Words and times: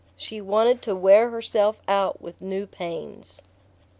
She 0.17 0.41
wanted 0.41 0.81
to 0.81 0.95
wear 0.95 1.29
herself 1.29 1.77
out 1.87 2.23
with 2.23 2.41
new 2.41 2.65
pains... 2.65 3.43